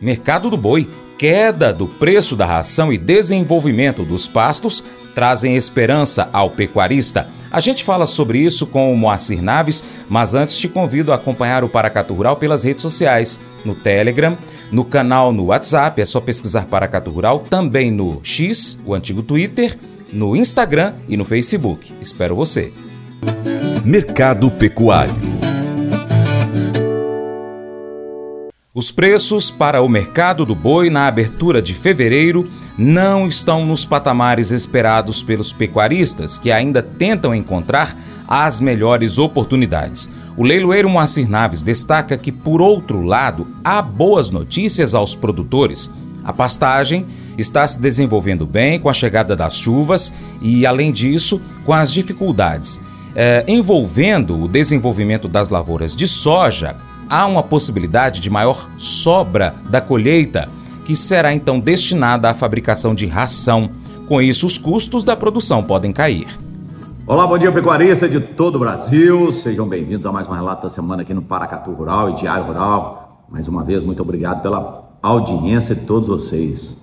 Mercado 0.00 0.48
do 0.48 0.56
boi, 0.56 0.88
queda 1.18 1.72
do 1.72 1.86
preço 1.86 2.34
da 2.34 2.46
ração 2.46 2.90
e 2.90 2.96
desenvolvimento 2.96 4.02
dos 4.02 4.26
pastos 4.26 4.82
trazem 5.14 5.56
esperança 5.56 6.30
ao 6.32 6.50
pecuarista. 6.50 7.28
A 7.50 7.60
gente 7.60 7.84
fala 7.84 8.06
sobre 8.06 8.38
isso 8.38 8.66
com 8.66 8.92
o 8.92 8.96
Moacir 8.96 9.42
Naves, 9.42 9.84
mas 10.08 10.34
antes 10.34 10.56
te 10.56 10.68
convido 10.68 11.12
a 11.12 11.16
acompanhar 11.16 11.64
o 11.64 11.68
Paracatu 11.68 12.14
Rural 12.14 12.36
pelas 12.36 12.64
redes 12.64 12.80
sociais, 12.80 13.40
no 13.64 13.74
Telegram, 13.74 14.38
no 14.70 14.84
canal 14.84 15.32
no 15.32 15.46
WhatsApp, 15.46 16.00
é 16.00 16.06
só 16.06 16.20
pesquisar 16.20 16.66
Paracatu 16.66 17.10
Rural, 17.10 17.40
também 17.50 17.90
no 17.90 18.20
X, 18.22 18.78
o 18.86 18.94
antigo 18.94 19.22
Twitter, 19.22 19.76
no 20.12 20.34
Instagram 20.34 20.94
e 21.08 21.16
no 21.16 21.24
Facebook. 21.24 21.92
Espero 22.00 22.34
você. 22.36 22.72
Mercado 23.84 24.50
Pecuário 24.50 25.29
Os 28.80 28.90
preços 28.90 29.50
para 29.50 29.82
o 29.82 29.88
mercado 29.90 30.46
do 30.46 30.54
boi 30.54 30.88
na 30.88 31.06
abertura 31.06 31.60
de 31.60 31.74
fevereiro 31.74 32.48
não 32.78 33.28
estão 33.28 33.66
nos 33.66 33.84
patamares 33.84 34.50
esperados 34.50 35.22
pelos 35.22 35.52
pecuaristas, 35.52 36.38
que 36.38 36.50
ainda 36.50 36.80
tentam 36.80 37.34
encontrar 37.34 37.94
as 38.26 38.58
melhores 38.58 39.18
oportunidades. 39.18 40.08
O 40.34 40.42
leiloeiro 40.42 40.88
Moacir 40.88 41.28
Naves 41.28 41.62
destaca 41.62 42.16
que, 42.16 42.32
por 42.32 42.62
outro 42.62 43.02
lado, 43.02 43.46
há 43.62 43.82
boas 43.82 44.30
notícias 44.30 44.94
aos 44.94 45.14
produtores. 45.14 45.90
A 46.24 46.32
pastagem 46.32 47.04
está 47.36 47.68
se 47.68 47.78
desenvolvendo 47.78 48.46
bem 48.46 48.80
com 48.80 48.88
a 48.88 48.94
chegada 48.94 49.36
das 49.36 49.58
chuvas 49.58 50.10
e, 50.40 50.64
além 50.64 50.90
disso, 50.90 51.38
com 51.66 51.74
as 51.74 51.92
dificuldades 51.92 52.80
eh, 53.14 53.44
envolvendo 53.46 54.42
o 54.42 54.48
desenvolvimento 54.48 55.28
das 55.28 55.48
lavouras 55.50 55.94
de 55.94 56.06
soja 56.06 56.76
há 57.10 57.26
uma 57.26 57.42
possibilidade 57.42 58.20
de 58.20 58.30
maior 58.30 58.68
sobra 58.78 59.52
da 59.68 59.80
colheita, 59.80 60.48
que 60.86 60.94
será 60.94 61.34
então 61.34 61.58
destinada 61.58 62.30
à 62.30 62.34
fabricação 62.34 62.94
de 62.94 63.06
ração. 63.06 63.68
Com 64.06 64.22
isso, 64.22 64.46
os 64.46 64.56
custos 64.56 65.02
da 65.02 65.16
produção 65.16 65.62
podem 65.62 65.92
cair. 65.92 66.28
Olá, 67.06 67.26
bom 67.26 67.36
dia, 67.36 67.50
pecuarista 67.50 68.08
de 68.08 68.20
todo 68.20 68.54
o 68.54 68.58
Brasil. 68.60 69.32
Sejam 69.32 69.68
bem-vindos 69.68 70.06
a 70.06 70.12
mais 70.12 70.28
um 70.28 70.32
relato 70.32 70.62
da 70.62 70.70
semana 70.70 71.02
aqui 71.02 71.12
no 71.12 71.22
Paracatu 71.22 71.72
Rural 71.72 72.10
e 72.10 72.14
Diário 72.14 72.44
Rural. 72.44 73.24
Mais 73.28 73.48
uma 73.48 73.64
vez, 73.64 73.82
muito 73.82 74.00
obrigado 74.02 74.42
pela 74.42 74.88
audiência 75.02 75.74
de 75.74 75.86
todos 75.86 76.08
vocês. 76.08 76.76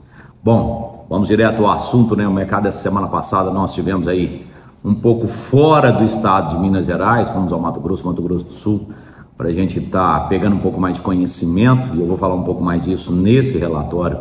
Bom, 0.44 1.06
vamos 1.10 1.30
direto 1.30 1.66
ao 1.66 1.72
assunto, 1.72 2.16
né? 2.16 2.28
O 2.28 2.34
mercado 2.34 2.64
dessa 2.64 2.80
semana 2.80 3.08
passada 3.08 3.52
nós 3.52 3.74
tivemos 3.74 4.08
aí 4.08 4.46
um 4.84 4.94
pouco 4.94 5.28
fora 5.28 5.92
do 5.92 6.04
estado 6.04 6.56
de 6.56 6.62
Minas 6.62 6.86
Gerais, 6.86 7.30
fomos 7.30 7.52
ao 7.52 7.60
Mato 7.60 7.80
Grosso, 7.80 8.06
Mato 8.06 8.22
Grosso 8.22 8.46
do 8.46 8.54
Sul, 8.54 8.92
para 9.38 9.50
a 9.50 9.54
gente 9.54 9.78
estar 9.78 10.22
tá 10.22 10.26
pegando 10.28 10.56
um 10.56 10.60
pouco 10.60 10.82
mais 10.82 10.96
de 10.96 11.02
conhecimento, 11.02 11.96
e 11.96 12.00
eu 12.00 12.08
vou 12.08 12.18
falar 12.18 12.34
um 12.34 12.44
pouco 12.44 12.64
mais 12.64 12.84
disso 12.84 13.14
nesse 13.14 13.58
relatório 13.58 14.18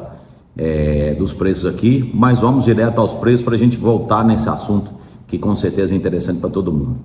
é, 0.57 1.15
dos 1.15 1.33
preços 1.33 1.65
aqui, 1.67 2.11
mas 2.15 2.39
vamos 2.39 2.65
direto 2.65 3.01
aos 3.01 3.15
preços 3.15 3.43
para 3.43 3.55
a 3.55 3.59
gente 3.59 3.77
voltar 3.77 4.23
nesse 4.25 4.49
assunto 4.49 4.91
que 5.27 5.39
com 5.39 5.55
certeza 5.55 5.93
é 5.93 5.97
interessante 5.97 6.41
para 6.41 6.51
todo 6.51 6.73
mundo. 6.73 6.97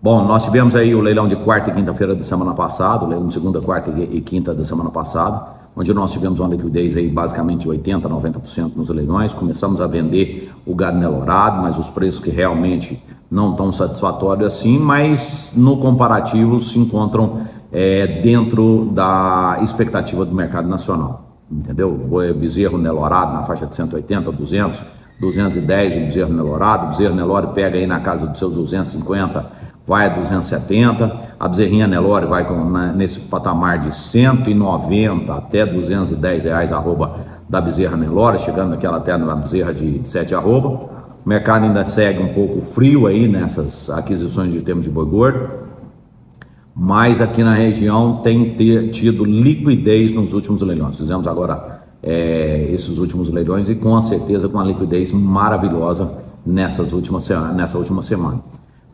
Bom, 0.00 0.24
nós 0.24 0.44
tivemos 0.44 0.74
aí 0.74 0.94
o 0.94 1.00
leilão 1.00 1.28
de 1.28 1.36
quarta 1.36 1.70
e 1.70 1.74
quinta-feira 1.74 2.14
da 2.14 2.22
semana 2.22 2.54
passada, 2.54 3.04
o 3.04 3.08
leilão 3.08 3.28
de 3.28 3.34
segunda, 3.34 3.60
quarta 3.60 3.90
e 3.90 4.20
quinta 4.20 4.52
da 4.52 4.64
semana 4.64 4.90
passada, 4.90 5.46
onde 5.76 5.92
nós 5.94 6.10
tivemos 6.10 6.40
uma 6.40 6.48
liquidez 6.48 6.96
aí 6.96 7.08
basicamente 7.08 7.62
de 7.62 7.68
80%, 7.68 8.02
90% 8.02 8.72
nos 8.74 8.88
leilões. 8.88 9.32
Começamos 9.32 9.80
a 9.80 9.86
vender 9.86 10.52
o 10.66 10.74
gado 10.74 10.98
nelorado, 10.98 11.62
mas 11.62 11.78
os 11.78 11.88
preços 11.88 12.22
que 12.22 12.30
realmente 12.30 13.00
não 13.32 13.56
tão 13.56 13.72
satisfatório 13.72 14.44
assim, 14.44 14.78
mas 14.78 15.54
no 15.56 15.78
comparativo 15.78 16.60
se 16.60 16.78
encontram 16.78 17.40
é, 17.72 18.20
dentro 18.20 18.90
da 18.92 19.58
expectativa 19.62 20.26
do 20.26 20.34
mercado 20.34 20.68
nacional. 20.68 21.38
Entendeu? 21.50 21.88
O 21.88 22.34
bezerro 22.34 22.76
Nelorado 22.76 23.32
na 23.32 23.44
faixa 23.44 23.66
de 23.66 23.74
180, 23.74 24.30
200, 24.30 24.82
210 25.18 25.96
o 25.96 26.00
bezerro 26.00 26.32
Nelorado, 26.34 26.86
o 26.86 26.88
bezerro 26.90 27.14
Nelore 27.14 27.48
pega 27.54 27.78
aí 27.78 27.86
na 27.86 28.00
casa 28.00 28.26
dos 28.26 28.38
seus 28.38 28.52
250, 28.52 29.46
vai 29.86 30.06
a 30.06 30.08
270, 30.10 31.20
a 31.40 31.48
bezerrinha 31.48 31.86
Nelore 31.86 32.26
vai 32.26 32.46
com, 32.46 32.68
na, 32.68 32.92
nesse 32.92 33.20
patamar 33.20 33.78
de 33.78 33.94
190 33.94 35.32
até 35.32 35.64
210 35.64 36.44
reais 36.44 36.70
arroba 36.70 37.16
da 37.48 37.62
bezerra 37.62 37.96
Nelore, 37.96 38.38
chegando 38.38 38.74
aquela 38.74 38.98
até 38.98 39.16
na 39.16 39.34
bezerra 39.36 39.72
de, 39.72 40.00
de 40.00 40.08
7 40.08 40.34
arroba. 40.34 41.01
O 41.24 41.28
mercado 41.28 41.64
ainda 41.64 41.84
segue 41.84 42.20
um 42.20 42.34
pouco 42.34 42.60
frio 42.60 43.06
aí 43.06 43.28
nessas 43.28 43.88
aquisições 43.88 44.52
de 44.52 44.60
termos 44.60 44.84
de 44.84 44.90
boi 44.90 45.06
gordo, 45.06 45.48
mas 46.74 47.20
aqui 47.20 47.44
na 47.44 47.54
região 47.54 48.16
tem 48.24 48.54
ter, 48.54 48.90
tido 48.90 49.24
liquidez 49.24 50.12
nos 50.12 50.32
últimos 50.32 50.62
leilões. 50.62 50.96
Fizemos 50.96 51.28
agora 51.28 51.84
é, 52.02 52.68
esses 52.72 52.98
últimos 52.98 53.30
leilões 53.30 53.68
e 53.68 53.76
com 53.76 54.00
certeza 54.00 54.48
com 54.48 54.58
uma 54.58 54.64
liquidez 54.64 55.12
maravilhosa 55.12 56.24
nessas 56.44 56.92
últimas, 56.92 57.28
nessa 57.54 57.78
última 57.78 58.02
semana. 58.02 58.42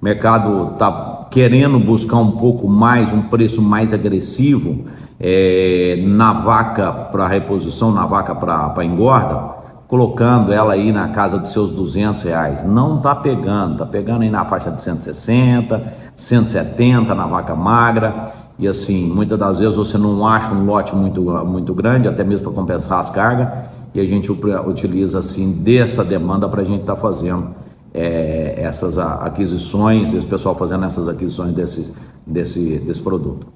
O 0.00 0.04
mercado 0.04 0.74
está 0.74 1.28
querendo 1.30 1.78
buscar 1.78 2.18
um 2.18 2.32
pouco 2.32 2.68
mais, 2.68 3.10
um 3.10 3.22
preço 3.22 3.62
mais 3.62 3.94
agressivo 3.94 4.84
é, 5.18 6.04
na 6.06 6.34
vaca 6.34 6.92
para 6.92 7.26
reposição, 7.26 7.90
na 7.90 8.04
vaca 8.04 8.34
para 8.34 8.84
engorda 8.84 9.57
colocando 9.88 10.52
ela 10.52 10.74
aí 10.74 10.92
na 10.92 11.08
casa 11.08 11.38
dos 11.38 11.50
seus 11.50 11.72
200 11.72 12.22
reais. 12.22 12.62
Não 12.62 13.00
tá 13.00 13.14
pegando, 13.16 13.78
tá 13.78 13.86
pegando 13.86 14.22
aí 14.22 14.30
na 14.30 14.44
faixa 14.44 14.70
de 14.70 14.82
160, 14.82 15.94
170 16.14 17.14
na 17.14 17.26
vaca 17.26 17.56
magra. 17.56 18.30
E 18.58 18.68
assim, 18.68 19.08
muitas 19.08 19.38
das 19.38 19.60
vezes 19.60 19.76
você 19.76 19.96
não 19.96 20.26
acha 20.26 20.52
um 20.52 20.66
lote 20.66 20.94
muito, 20.94 21.22
muito 21.22 21.72
grande, 21.72 22.06
até 22.06 22.22
mesmo 22.22 22.44
para 22.44 22.60
compensar 22.60 23.00
as 23.00 23.08
cargas, 23.08 23.48
e 23.94 24.00
a 24.00 24.06
gente 24.06 24.30
utiliza 24.30 25.20
assim 25.20 25.62
dessa 25.62 26.04
demanda 26.04 26.48
para 26.48 26.60
a 26.60 26.64
gente 26.64 26.80
estar 26.80 26.96
tá 26.96 27.00
fazendo 27.00 27.54
é, 27.94 28.56
essas 28.58 28.98
aquisições, 28.98 30.12
esse 30.12 30.26
pessoal 30.26 30.54
fazendo 30.54 30.84
essas 30.84 31.08
aquisições 31.08 31.54
desse, 31.54 31.94
desse, 32.26 32.78
desse 32.80 33.00
produto. 33.00 33.46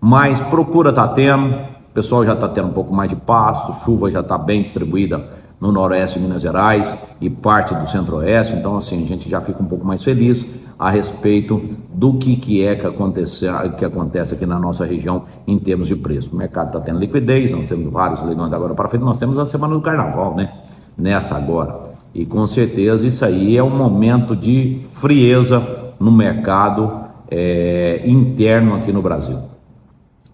Mas 0.00 0.40
procura 0.40 0.92
tá 0.92 1.06
tendo, 1.06 1.54
o 1.54 1.94
pessoal 1.94 2.24
já 2.24 2.32
está 2.32 2.48
tendo 2.48 2.68
um 2.68 2.72
pouco 2.72 2.92
mais 2.92 3.10
de 3.10 3.16
pasto, 3.16 3.84
chuva 3.84 4.10
já 4.10 4.20
está 4.20 4.36
bem 4.36 4.62
distribuída 4.62 5.35
no 5.60 5.72
noroeste 5.72 6.18
de 6.18 6.24
Minas 6.24 6.42
Gerais 6.42 6.96
e 7.20 7.30
parte 7.30 7.74
do 7.74 7.88
centro-oeste. 7.88 8.54
Então, 8.54 8.76
assim, 8.76 9.02
a 9.02 9.06
gente 9.06 9.28
já 9.28 9.40
fica 9.40 9.62
um 9.62 9.66
pouco 9.66 9.84
mais 9.84 10.02
feliz 10.02 10.66
a 10.78 10.90
respeito 10.90 11.62
do 11.92 12.14
que, 12.18 12.36
que 12.36 12.64
é 12.64 12.76
que 12.76 12.86
acontece, 12.86 13.46
que 13.78 13.84
acontece 13.84 14.34
aqui 14.34 14.44
na 14.44 14.58
nossa 14.58 14.84
região 14.84 15.24
em 15.46 15.58
termos 15.58 15.88
de 15.88 15.96
preço. 15.96 16.34
O 16.34 16.36
mercado 16.36 16.68
está 16.68 16.80
tendo 16.80 16.98
liquidez, 16.98 17.50
nós 17.50 17.68
temos 17.68 17.90
vários 17.90 18.22
leilões 18.22 18.52
agora 18.52 18.74
para 18.74 18.88
frente, 18.88 19.02
nós 19.02 19.18
temos 19.18 19.38
a 19.38 19.44
semana 19.44 19.74
do 19.74 19.80
carnaval, 19.80 20.34
né? 20.34 20.52
Nessa 20.96 21.36
agora. 21.36 21.96
E 22.14 22.26
com 22.26 22.46
certeza 22.46 23.06
isso 23.06 23.24
aí 23.24 23.56
é 23.56 23.62
um 23.62 23.74
momento 23.74 24.36
de 24.36 24.86
frieza 24.90 25.94
no 25.98 26.12
mercado 26.12 27.06
é, 27.30 28.02
interno 28.04 28.74
aqui 28.74 28.92
no 28.92 29.00
Brasil 29.00 29.55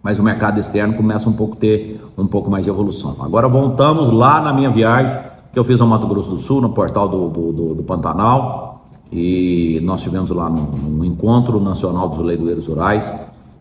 mas 0.02 0.18
o 0.18 0.22
mercado 0.22 0.58
externo 0.58 0.94
começa 0.94 1.28
um 1.28 1.32
pouco 1.32 1.56
ter 1.56 2.02
um 2.18 2.26
pouco 2.26 2.50
mais 2.50 2.64
de 2.64 2.70
evolução. 2.70 3.16
Agora 3.20 3.48
voltamos 3.48 4.08
lá 4.08 4.40
na 4.40 4.52
minha 4.52 4.70
viagem 4.70 5.16
que 5.52 5.58
eu 5.58 5.64
fiz 5.64 5.80
ao 5.80 5.86
Mato 5.86 6.06
Grosso 6.06 6.30
do 6.30 6.38
Sul, 6.38 6.60
no 6.60 6.70
portal 6.70 7.08
do, 7.08 7.28
do, 7.28 7.52
do, 7.52 7.74
do 7.74 7.82
Pantanal, 7.82 8.86
e 9.12 9.80
nós 9.84 10.00
tivemos 10.00 10.30
lá 10.30 10.48
um 10.50 11.04
encontro 11.04 11.60
nacional 11.60 12.08
dos 12.08 12.18
leiloeiros 12.18 12.66
rurais, 12.66 13.12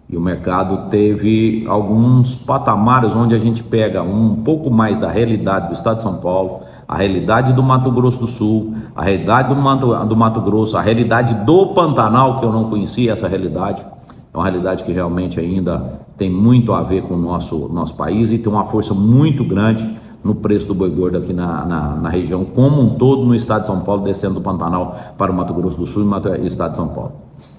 e 0.09 0.15
o 0.15 0.21
mercado 0.21 0.89
teve 0.89 1.65
alguns 1.67 2.35
patamares 2.35 3.13
onde 3.13 3.35
a 3.35 3.39
gente 3.39 3.61
pega 3.61 4.01
um 4.01 4.37
pouco 4.37 4.69
mais 4.69 4.97
da 4.97 5.09
realidade 5.09 5.67
do 5.67 5.73
estado 5.73 5.97
de 5.97 6.03
São 6.03 6.15
Paulo, 6.15 6.61
a 6.87 6.95
realidade 6.95 7.53
do 7.53 7.61
Mato 7.61 7.91
Grosso 7.91 8.19
do 8.19 8.27
Sul, 8.27 8.73
a 8.95 9.03
realidade 9.03 9.53
do 9.53 9.55
Mato, 9.55 10.05
do 10.05 10.15
Mato 10.15 10.41
Grosso, 10.41 10.77
a 10.77 10.81
realidade 10.81 11.33
do 11.45 11.67
Pantanal, 11.67 12.39
que 12.39 12.45
eu 12.45 12.51
não 12.51 12.69
conhecia 12.69 13.13
essa 13.13 13.27
realidade, 13.27 13.85
é 14.33 14.37
uma 14.37 14.43
realidade 14.43 14.83
que 14.83 14.91
realmente 14.91 15.39
ainda 15.39 16.01
tem 16.17 16.29
muito 16.29 16.73
a 16.73 16.81
ver 16.81 17.03
com 17.03 17.15
o 17.15 17.17
nosso, 17.17 17.67
nosso 17.73 17.95
país 17.95 18.31
e 18.31 18.37
tem 18.37 18.51
uma 18.51 18.63
força 18.63 18.93
muito 18.93 19.43
grande 19.43 19.89
no 20.23 20.35
preço 20.35 20.67
do 20.67 20.73
boi 20.73 20.89
gordo 20.89 21.17
aqui 21.17 21.33
na, 21.33 21.65
na, 21.65 21.95
na, 21.95 22.09
região 22.09 22.45
como 22.45 22.81
um 22.81 22.95
todo, 22.95 23.25
no 23.25 23.35
estado 23.35 23.61
de 23.61 23.67
São 23.67 23.81
Paulo, 23.81 24.03
descendo 24.03 24.35
do 24.35 24.41
Pantanal 24.41 25.15
para 25.17 25.31
o 25.31 25.35
Mato 25.35 25.53
Grosso 25.53 25.77
do 25.77 25.85
Sul 25.85 26.03
e 26.03 26.41
o 26.41 26.45
estado 26.45 26.71
de 26.71 26.77
São 26.77 26.89
Paulo. 26.89 27.13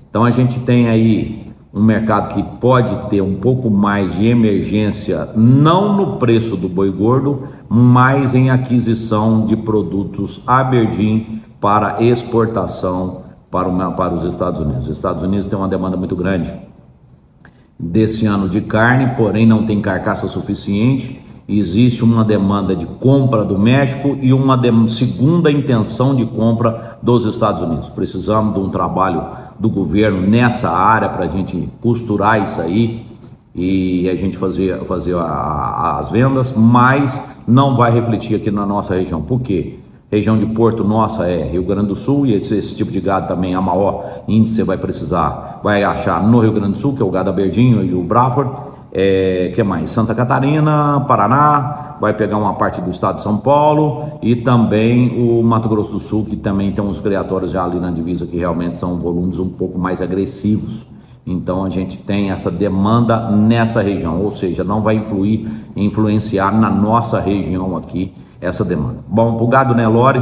Então 0.08 0.25
a 0.25 0.31
gente 0.31 0.61
tem 0.61 0.88
aí 0.88 1.52
um 1.75 1.82
mercado 1.82 2.35
que 2.35 2.43
pode 2.43 2.94
ter 3.08 3.20
um 3.20 3.35
pouco 3.35 3.69
mais 3.69 4.14
de 4.14 4.26
emergência, 4.26 5.31
não 5.35 5.96
no 5.96 6.17
preço 6.19 6.56
do 6.56 6.69
boi 6.69 6.91
gordo, 6.91 7.49
mas 7.69 8.35
em 8.35 8.50
aquisição 8.50 9.44
de 9.44 9.56
produtos 9.56 10.43
Aberdeen 10.46 11.43
para 11.61 12.02
exportação 12.02 13.23
para, 13.50 13.69
o, 13.69 13.93
para 13.94 14.14
os 14.14 14.25
Estados 14.25 14.61
Unidos. 14.61 14.88
Os 14.88 14.96
Estados 14.96 15.23
Unidos 15.23 15.46
têm 15.46 15.58
uma 15.58 15.69
demanda 15.69 15.96
muito 15.96 16.14
grande 16.14 16.52
desse 17.82 18.26
ano 18.26 18.49
de 18.49 18.61
carne, 18.61 19.17
porém 19.17 19.44
não 19.44 19.67
tem 19.67 19.81
carcaça 19.81 20.29
suficiente. 20.29 21.20
Existe 21.49 22.05
uma 22.05 22.25
demanda 22.25 22.76
de 22.76 22.87
compra 22.87 23.44
do 23.44 23.58
México 23.58 24.17
e 24.23 24.32
uma 24.32 24.58
segunda 24.87 25.50
intenção 25.50 26.14
de 26.14 26.25
compra 26.25 26.99
dos 27.02 27.26
Estados 27.26 27.61
Unidos. 27.61 27.88
Precisamos 27.88 28.55
de 28.55 28.61
um 28.61 28.70
trabalho 28.70 29.26
do 29.58 29.69
governo 29.69 30.23
nessa 30.23 30.70
área 30.70 31.08
para 31.08 31.25
a 31.25 31.29
gente 31.29 31.69
costurar 31.81 32.40
isso 32.40 32.61
aí 32.61 33.05
e 33.55 34.08
a 34.08 34.14
gente 34.14 34.38
fazer, 34.38 34.79
fazer 34.84 35.17
a, 35.17 35.23
a, 35.23 35.99
as 35.99 36.08
vendas, 36.08 36.56
mas 36.56 37.20
não 37.46 37.76
vai 37.76 37.93
refletir 37.93 38.37
aqui 38.37 38.50
na 38.50 38.64
nossa 38.64 38.94
região. 38.94 39.20
Por 39.20 39.40
quê? 39.40 39.79
Região 40.12 40.37
de 40.37 40.44
Porto 40.44 40.85
nossa 40.85 41.26
é 41.26 41.43
Rio 41.43 41.62
Grande 41.62 41.87
do 41.87 41.97
Sul 41.97 42.26
e 42.26 42.35
esse, 42.35 42.55
esse 42.55 42.76
tipo 42.76 42.93
de 42.93 43.00
gado 43.00 43.26
também, 43.26 43.55
a 43.55 43.62
maior 43.62 44.20
índice 44.29 44.62
vai 44.62 44.76
precisar, 44.76 45.59
vai 45.64 45.82
achar 45.82 46.23
no 46.23 46.38
Rio 46.38 46.53
Grande 46.53 46.73
do 46.73 46.79
Sul, 46.79 46.94
que 46.94 47.00
é 47.00 47.05
o 47.05 47.11
gado 47.11 47.31
aberdinho 47.31 47.82
e 47.82 47.94
o 47.94 48.03
Braford. 48.03 48.50
É, 48.93 49.50
que 49.55 49.62
mais? 49.62 49.88
Santa 49.88 50.14
Catarina, 50.14 51.03
Paraná, 51.09 51.97
vai 51.99 52.12
pegar 52.12 52.37
uma 52.37 52.53
parte 52.53 52.79
do 52.82 52.91
estado 52.91 53.17
de 53.17 53.23
São 53.23 53.38
Paulo 53.38 54.19
e 54.20 54.37
também 54.37 55.19
o 55.19 55.43
Mato 55.43 55.67
Grosso 55.67 55.93
do 55.93 55.99
Sul, 55.99 56.26
que 56.26 56.37
também 56.37 56.70
tem 56.73 56.85
uns 56.85 57.00
criatórios 57.00 57.50
já 57.50 57.65
ali 57.65 57.81
na 57.81 57.91
divisa 57.91 58.26
que 58.26 58.37
realmente 58.37 58.79
são 58.79 58.99
volumes 58.99 59.38
um 59.38 59.49
pouco 59.49 59.79
mais 59.79 60.03
agressivos. 60.03 60.87
Então 61.26 61.65
a 61.65 61.70
gente 61.70 61.97
tem 61.97 62.31
essa 62.31 62.50
demanda 62.50 63.31
nessa 63.31 63.81
região, 63.81 64.20
ou 64.20 64.31
seja, 64.31 64.62
não 64.62 64.82
vai 64.82 64.97
influir, 64.97 65.49
influenciar 65.75 66.53
na 66.53 66.69
nossa 66.69 67.19
região 67.19 67.79
aqui 67.79 68.12
essa 68.43 68.65
demanda. 68.65 68.99
Bom, 69.06 69.37
o 69.41 69.47
gado 69.47 69.73
Nelore, 69.73 70.21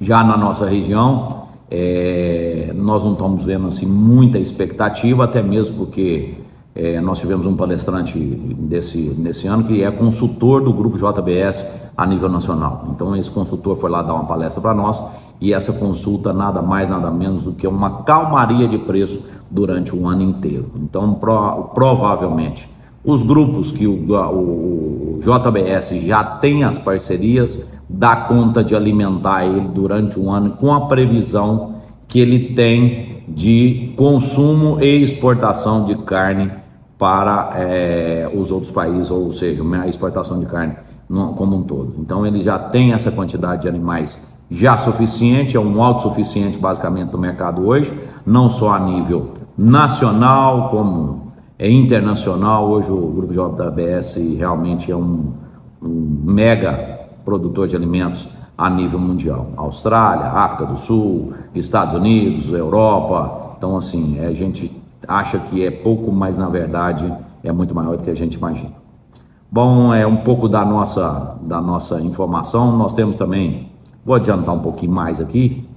já 0.00 0.22
na 0.22 0.36
nossa 0.36 0.66
região, 0.66 1.48
é, 1.68 2.72
nós 2.74 3.04
não 3.04 3.12
estamos 3.12 3.44
vendo 3.44 3.66
assim 3.66 3.86
muita 3.86 4.38
expectativa, 4.38 5.24
até 5.24 5.42
mesmo 5.42 5.76
porque 5.76 6.36
é, 6.72 7.00
nós 7.00 7.18
tivemos 7.18 7.46
um 7.46 7.56
palestrante 7.56 8.16
desse, 8.16 9.14
nesse 9.18 9.48
ano 9.48 9.64
que 9.64 9.82
é 9.82 9.90
consultor 9.90 10.62
do 10.62 10.72
grupo 10.72 10.96
JBS 10.96 11.90
a 11.96 12.06
nível 12.06 12.28
nacional. 12.28 12.88
Então 12.94 13.16
esse 13.16 13.30
consultor 13.30 13.76
foi 13.76 13.90
lá 13.90 14.02
dar 14.02 14.14
uma 14.14 14.24
palestra 14.24 14.62
para 14.62 14.72
nós 14.72 15.02
e 15.40 15.52
essa 15.52 15.72
consulta 15.72 16.32
nada 16.32 16.62
mais 16.62 16.88
nada 16.88 17.10
menos 17.10 17.42
do 17.42 17.52
que 17.52 17.66
uma 17.66 18.02
calmaria 18.04 18.68
de 18.68 18.78
preço 18.78 19.28
durante 19.50 19.94
o 19.94 20.06
ano 20.06 20.22
inteiro. 20.22 20.70
Então 20.76 21.14
pro, 21.14 21.70
provavelmente 21.74 22.68
os 23.04 23.22
grupos 23.22 23.72
que 23.72 23.86
o, 23.86 23.92
o, 23.92 25.18
JBS 25.20 26.02
já 26.04 26.22
tem 26.22 26.64
as 26.64 26.78
parcerias 26.78 27.68
dá 27.88 28.16
conta 28.16 28.62
de 28.62 28.74
alimentar 28.74 29.44
ele 29.44 29.68
durante 29.68 30.18
um 30.18 30.30
ano 30.30 30.50
com 30.50 30.72
a 30.72 30.86
previsão 30.86 31.76
que 32.06 32.20
ele 32.20 32.54
tem 32.54 33.24
de 33.28 33.92
consumo 33.96 34.80
e 34.80 35.02
exportação 35.02 35.84
de 35.84 35.94
carne 35.96 36.52
para 36.98 37.52
é, 37.54 38.30
os 38.34 38.50
outros 38.50 38.70
países, 38.70 39.10
ou 39.10 39.32
seja, 39.32 39.62
a 39.80 39.88
exportação 39.88 40.38
de 40.38 40.46
carne 40.46 40.76
como 41.08 41.56
um 41.56 41.62
todo. 41.62 41.94
Então 41.98 42.26
ele 42.26 42.40
já 42.40 42.58
tem 42.58 42.92
essa 42.92 43.10
quantidade 43.10 43.62
de 43.62 43.68
animais 43.68 44.28
já 44.50 44.76
suficiente, 44.76 45.56
é 45.56 45.60
um 45.60 45.82
autossuficiente 45.82 46.58
basicamente 46.58 47.10
do 47.10 47.18
mercado 47.18 47.66
hoje, 47.66 47.92
não 48.26 48.48
só 48.48 48.74
a 48.74 48.80
nível 48.80 49.34
nacional 49.56 50.70
como 50.70 51.19
é 51.60 51.70
internacional. 51.70 52.70
Hoje 52.70 52.90
o 52.90 53.06
grupo 53.08 53.34
JBS 53.34 54.16
realmente 54.38 54.90
é 54.90 54.96
um, 54.96 55.34
um 55.82 56.22
mega 56.24 56.72
produtor 57.22 57.68
de 57.68 57.76
alimentos 57.76 58.26
a 58.56 58.70
nível 58.70 58.98
mundial. 58.98 59.50
Austrália, 59.58 60.24
África 60.24 60.64
do 60.64 60.78
Sul, 60.78 61.34
Estados 61.54 61.94
Unidos, 61.94 62.50
Europa. 62.50 63.56
Então 63.58 63.76
assim, 63.76 64.18
a 64.20 64.32
gente 64.32 64.72
acha 65.06 65.38
que 65.38 65.62
é 65.62 65.70
pouco, 65.70 66.10
mas 66.10 66.38
na 66.38 66.48
verdade 66.48 67.12
é 67.44 67.52
muito 67.52 67.74
maior 67.74 67.98
do 67.98 68.04
que 68.04 68.10
a 68.10 68.16
gente 68.16 68.34
imagina. 68.34 68.72
Bom, 69.52 69.92
é 69.92 70.06
um 70.06 70.16
pouco 70.16 70.48
da 70.48 70.64
nossa, 70.64 71.38
da 71.42 71.60
nossa 71.60 72.00
informação. 72.00 72.74
Nós 72.74 72.94
temos 72.94 73.18
também, 73.18 73.68
vou 74.02 74.14
adiantar 74.14 74.54
um 74.54 74.60
pouquinho 74.60 74.92
mais 74.92 75.20
aqui. 75.20 75.68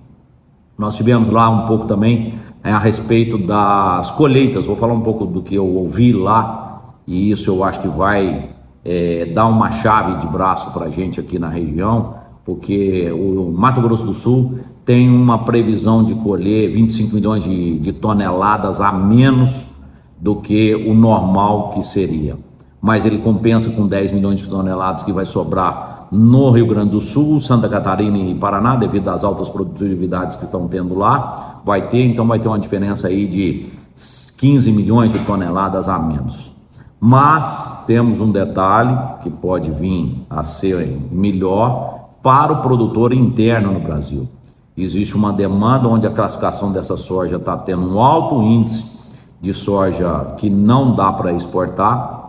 Nós 0.78 0.96
tivemos 0.96 1.28
lá 1.28 1.50
um 1.50 1.68
pouco 1.68 1.88
também 1.88 2.40
é, 2.64 2.72
a 2.72 2.80
respeito 2.80 3.38
das 3.38 4.12
colheitas. 4.12 4.66
Vou 4.66 4.76
falar 4.76 4.94
um 4.94 5.02
pouco 5.02 5.26
do 5.26 5.42
que 5.42 5.56
eu 5.56 5.68
ouvi 5.68 6.14
lá 6.14 6.94
e 7.06 7.32
isso 7.32 7.50
eu 7.50 7.64
acho 7.64 7.82
que 7.82 7.88
vai 7.88 8.50
é, 8.84 9.26
dar 9.34 9.48
uma 9.48 9.72
chave 9.72 10.20
de 10.22 10.28
braço 10.28 10.72
para 10.72 10.86
a 10.86 10.90
gente 10.90 11.20
aqui 11.20 11.38
na 11.38 11.50
região, 11.50 12.16
porque 12.46 13.12
o 13.12 13.52
Mato 13.52 13.82
Grosso 13.82 14.06
do 14.06 14.14
Sul 14.14 14.60
tem 14.86 15.10
uma 15.10 15.46
previsão 15.46 16.04
de 16.04 16.14
colher 16.16 16.72
25 16.72 17.16
milhões 17.16 17.44
de, 17.44 17.80
de 17.80 17.94
toneladas 17.94 18.82
a 18.82 18.92
menos 18.92 19.74
do 20.20 20.38
que 20.38 20.76
o 20.76 20.94
normal 20.94 21.72
que 21.72 21.82
seria. 21.82 22.38
Mas 22.82 23.06
ele 23.06 23.18
compensa 23.18 23.70
com 23.72 23.88
10 23.88 24.12
milhões 24.12 24.42
de 24.42 24.48
toneladas 24.48 25.04
que 25.04 25.12
vai 25.12 25.26
sobrar 25.26 26.08
no 26.12 26.52
Rio 26.52 26.68
Grande 26.68 26.92
do 26.92 27.00
Sul, 27.00 27.40
Santa 27.40 27.68
Catarina 27.68 28.18
e 28.18 28.36
Paraná, 28.36 28.76
devido 28.76 29.08
às 29.08 29.24
altas 29.24 29.50
produtividades 29.50 30.36
que 30.36 30.44
estão 30.44 30.68
tendo 30.68 30.96
lá. 30.96 31.53
Vai 31.66 31.88
ter, 31.88 32.04
então 32.04 32.28
vai 32.28 32.40
ter 32.40 32.48
uma 32.48 32.60
diferença 32.60 33.08
aí 33.08 33.26
de 33.26 33.70
15 34.40 34.72
milhões 34.72 35.14
de 35.14 35.20
toneladas 35.20 35.88
a 35.88 35.98
menos. 36.00 36.52
Mas 37.00 37.84
temos 37.86 38.20
um 38.20 38.32
detalhe 38.32 38.98
que 39.22 39.30
pode 39.30 39.70
vir 39.72 40.26
a 40.30 40.44
ser 40.44 40.98
melhor 41.12 42.10
para 42.24 42.54
o 42.54 42.62
produtor 42.62 43.12
interno 43.12 43.74
no 43.74 43.80
Brasil. 43.82 44.28
Existe 44.76 45.16
uma 45.16 45.34
demanda 45.34 45.88
onde 45.88 46.08
a 46.08 46.12
classificação 46.12 46.72
dessa 46.72 46.98
soja 46.98 47.36
está 47.36 47.58
tendo 47.58 47.94
um 47.94 48.00
alto 48.00 48.42
índice 48.42 48.98
de 49.42 49.54
soja 49.54 50.36
que 50.38 50.50
não 50.50 50.96
dá 50.96 51.12
para 51.12 51.34
exportar, 51.34 52.23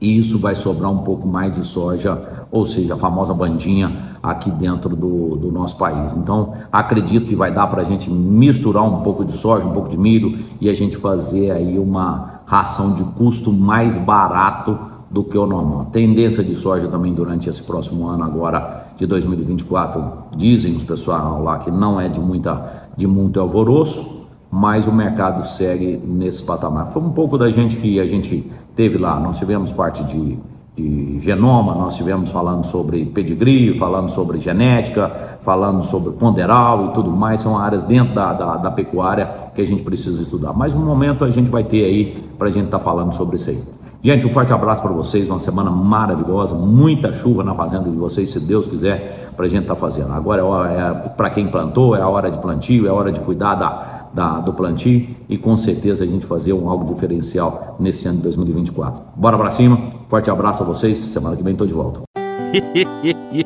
e 0.00 0.18
isso 0.18 0.38
vai 0.38 0.54
sobrar 0.54 0.90
um 0.90 0.98
pouco 0.98 1.26
mais 1.26 1.54
de 1.54 1.64
soja, 1.64 2.46
ou 2.50 2.64
seja, 2.64 2.94
a 2.94 2.96
famosa 2.96 3.32
bandinha 3.32 4.16
aqui 4.22 4.50
dentro 4.50 4.94
do, 4.94 5.36
do 5.36 5.50
nosso 5.50 5.78
país. 5.78 6.12
Então, 6.12 6.52
acredito 6.70 7.26
que 7.26 7.34
vai 7.34 7.50
dar 7.50 7.66
para 7.66 7.80
a 7.80 7.84
gente 7.84 8.10
misturar 8.10 8.84
um 8.84 9.00
pouco 9.00 9.24
de 9.24 9.32
soja, 9.32 9.64
um 9.64 9.72
pouco 9.72 9.88
de 9.88 9.96
milho 9.96 10.38
e 10.60 10.68
a 10.68 10.74
gente 10.74 10.96
fazer 10.96 11.50
aí 11.50 11.78
uma 11.78 12.40
ração 12.44 12.94
de 12.94 13.04
custo 13.14 13.52
mais 13.52 13.96
barato 13.98 14.78
do 15.10 15.24
que 15.24 15.38
o 15.38 15.46
normal. 15.46 15.86
Tendência 15.86 16.42
de 16.42 16.54
soja 16.54 16.88
também 16.88 17.14
durante 17.14 17.48
esse 17.48 17.62
próximo 17.62 18.06
ano 18.08 18.24
agora 18.24 18.88
de 18.96 19.06
2024, 19.06 20.02
dizem 20.36 20.74
os 20.74 20.84
pessoal 20.84 21.42
lá 21.42 21.58
que 21.58 21.70
não 21.70 22.00
é 22.00 22.08
de 22.08 22.20
muita 22.20 22.86
de 22.96 23.06
muito 23.06 23.38
alvoroço, 23.38 24.25
mas 24.56 24.86
o 24.86 24.92
mercado 24.92 25.46
segue 25.46 26.00
nesse 26.02 26.42
patamar. 26.42 26.90
Foi 26.90 27.02
um 27.02 27.10
pouco 27.10 27.36
da 27.36 27.50
gente 27.50 27.76
que 27.76 28.00
a 28.00 28.06
gente 28.06 28.50
teve 28.74 28.96
lá. 28.96 29.20
Nós 29.20 29.36
tivemos 29.36 29.70
parte 29.70 30.02
de, 30.04 30.38
de 30.74 31.20
genoma, 31.20 31.74
nós 31.74 31.94
tivemos 31.94 32.30
falando 32.30 32.64
sobre 32.64 33.04
pedigree, 33.04 33.78
falando 33.78 34.08
sobre 34.08 34.38
genética, 34.38 35.38
falando 35.42 35.82
sobre 35.82 36.14
ponderal 36.14 36.86
e 36.86 36.94
tudo 36.94 37.10
mais. 37.10 37.42
São 37.42 37.58
áreas 37.58 37.82
dentro 37.82 38.14
da, 38.14 38.32
da, 38.32 38.56
da 38.56 38.70
pecuária 38.70 39.28
que 39.54 39.60
a 39.60 39.66
gente 39.66 39.82
precisa 39.82 40.22
estudar. 40.22 40.54
Mas 40.54 40.72
um 40.72 40.82
momento 40.82 41.22
a 41.22 41.30
gente 41.30 41.50
vai 41.50 41.62
ter 41.62 41.84
aí 41.84 42.24
para 42.38 42.48
a 42.48 42.50
gente 42.50 42.64
estar 42.64 42.78
tá 42.78 42.84
falando 42.84 43.12
sobre 43.12 43.36
isso 43.36 43.50
aí. 43.50 43.62
Gente, 44.02 44.24
um 44.24 44.32
forte 44.32 44.54
abraço 44.54 44.80
para 44.80 44.92
vocês, 44.92 45.28
uma 45.28 45.38
semana 45.38 45.70
maravilhosa, 45.70 46.54
muita 46.54 47.12
chuva 47.12 47.44
na 47.44 47.54
fazenda 47.54 47.90
de 47.90 47.96
vocês, 47.96 48.30
se 48.30 48.40
Deus 48.40 48.66
quiser, 48.66 49.32
para 49.36 49.44
a 49.44 49.48
gente 49.50 49.62
estar 49.62 49.74
tá 49.74 49.80
fazendo. 49.80 50.14
Agora 50.14 50.42
é, 50.72 50.78
é 50.78 51.08
para 51.10 51.28
quem 51.28 51.46
plantou, 51.48 51.94
é 51.94 52.00
a 52.00 52.08
hora 52.08 52.30
de 52.30 52.38
plantio, 52.38 52.86
é 52.86 52.88
a 52.88 52.94
hora 52.94 53.12
de 53.12 53.20
cuidar 53.20 53.56
da, 53.56 54.05
da, 54.16 54.40
do 54.40 54.54
plantio 54.54 55.14
e 55.28 55.36
com 55.36 55.54
certeza 55.58 56.02
a 56.02 56.06
gente 56.06 56.24
fazer 56.24 56.54
um 56.54 56.70
algo 56.70 56.94
diferencial 56.94 57.76
nesse 57.78 58.08
ano 58.08 58.16
de 58.16 58.22
2024. 58.24 59.02
Bora 59.14 59.36
para 59.36 59.50
cima, 59.50 59.78
forte 60.08 60.30
abraço 60.30 60.62
a 60.62 60.66
vocês, 60.66 60.96
semana 60.96 61.36
que 61.36 61.42
vem 61.42 61.52
estou 61.52 61.66
de 61.66 61.74
volta. 61.74 62.00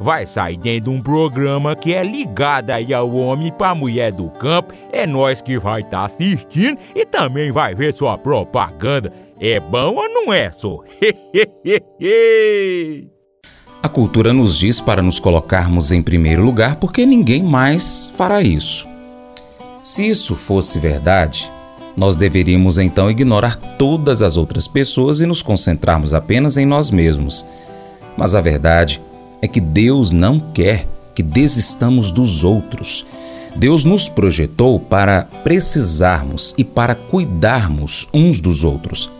vai 0.00 0.26
sair 0.26 0.56
dentro 0.56 0.90
de 0.90 0.96
um 0.96 1.02
programa 1.02 1.74
que 1.74 1.94
é 1.94 2.02
ligado 2.02 2.70
aí 2.70 2.92
ao 2.92 3.12
homem 3.14 3.52
para 3.52 3.74
mulher 3.74 4.12
do 4.12 4.28
campo. 4.30 4.72
É 4.92 5.06
nós 5.06 5.40
que 5.40 5.58
vai 5.58 5.80
estar 5.80 5.98
tá 5.98 6.04
assistindo 6.06 6.78
e 6.94 7.04
também 7.04 7.50
vai 7.52 7.74
ver 7.74 7.94
sua 7.94 8.16
propaganda. 8.16 9.12
É 9.38 9.60
bom 9.60 9.94
ou 9.94 10.08
não 10.08 10.32
é, 10.32 10.50
só? 10.52 10.80
A 13.82 13.88
cultura 13.88 14.32
nos 14.32 14.58
diz 14.58 14.80
para 14.80 15.02
nos 15.02 15.20
colocarmos 15.20 15.92
em 15.92 16.02
primeiro 16.02 16.42
lugar 16.44 16.76
porque 16.76 17.06
ninguém 17.06 17.42
mais 17.42 18.10
fará 18.16 18.42
isso. 18.42 18.88
Se 19.84 20.08
isso 20.08 20.34
fosse 20.34 20.80
verdade, 20.80 21.50
nós 21.96 22.16
deveríamos 22.16 22.78
então 22.78 23.10
ignorar 23.10 23.56
todas 23.78 24.22
as 24.22 24.36
outras 24.36 24.66
pessoas 24.66 25.20
e 25.20 25.26
nos 25.26 25.42
concentrarmos 25.42 26.12
apenas 26.12 26.56
em 26.56 26.66
nós 26.66 26.90
mesmos. 26.90 27.46
Mas 28.16 28.34
a 28.34 28.40
verdade 28.40 29.00
é 29.40 29.48
que 29.48 29.60
Deus 29.60 30.12
não 30.12 30.40
quer 30.40 30.86
que 31.14 31.22
desistamos 31.22 32.10
dos 32.10 32.44
outros. 32.44 33.06
Deus 33.56 33.84
nos 33.84 34.08
projetou 34.08 34.78
para 34.78 35.22
precisarmos 35.42 36.54
e 36.58 36.64
para 36.64 36.94
cuidarmos 36.94 38.06
uns 38.12 38.38
dos 38.40 38.64
outros. 38.64 39.10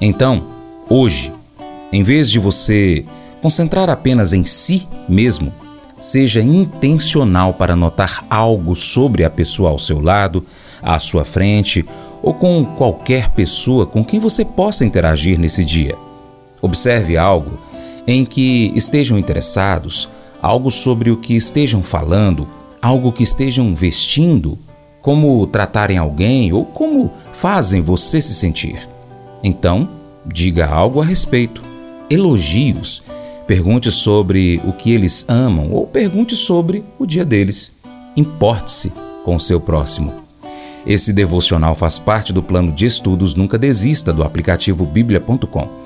Então, 0.00 0.42
hoje, 0.88 1.32
em 1.90 2.02
vez 2.02 2.30
de 2.30 2.38
você 2.38 3.04
concentrar 3.40 3.88
apenas 3.88 4.34
em 4.34 4.44
si 4.44 4.86
mesmo, 5.08 5.52
seja 5.98 6.42
intencional 6.42 7.54
para 7.54 7.74
notar 7.74 8.24
algo 8.28 8.76
sobre 8.76 9.24
a 9.24 9.30
pessoa 9.30 9.70
ao 9.70 9.78
seu 9.78 10.00
lado, 10.00 10.44
à 10.82 11.00
sua 11.00 11.24
frente 11.24 11.84
ou 12.22 12.34
com 12.34 12.64
qualquer 12.64 13.30
pessoa 13.30 13.86
com 13.86 14.04
quem 14.04 14.20
você 14.20 14.44
possa 14.44 14.84
interagir 14.84 15.38
nesse 15.38 15.64
dia. 15.64 15.94
Observe 16.60 17.16
algo 17.16 17.58
em 18.06 18.24
que 18.24 18.72
estejam 18.74 19.18
interessados, 19.18 20.08
algo 20.40 20.70
sobre 20.70 21.10
o 21.10 21.16
que 21.16 21.34
estejam 21.34 21.82
falando, 21.82 22.46
algo 22.80 23.12
que 23.12 23.22
estejam 23.22 23.74
vestindo, 23.74 24.58
como 25.02 25.46
tratarem 25.46 25.98
alguém 25.98 26.52
ou 26.52 26.64
como 26.64 27.12
fazem 27.32 27.82
você 27.82 28.20
se 28.20 28.34
sentir. 28.34 28.88
Então, 29.42 29.88
diga 30.24 30.66
algo 30.66 31.00
a 31.00 31.04
respeito. 31.04 31.62
Elogios. 32.10 33.02
Pergunte 33.46 33.92
sobre 33.92 34.60
o 34.64 34.72
que 34.72 34.90
eles 34.90 35.24
amam 35.28 35.72
ou 35.72 35.86
pergunte 35.86 36.34
sobre 36.34 36.84
o 36.98 37.06
dia 37.06 37.24
deles. 37.24 37.72
Importe-se 38.16 38.92
com 39.24 39.36
o 39.36 39.40
seu 39.40 39.60
próximo. 39.60 40.12
Esse 40.84 41.12
devocional 41.12 41.74
faz 41.74 41.98
parte 41.98 42.32
do 42.32 42.42
plano 42.42 42.72
de 42.72 42.86
estudos 42.86 43.34
Nunca 43.34 43.58
Desista 43.58 44.12
do 44.12 44.22
aplicativo 44.22 44.84
bíblia.com. 44.84 45.85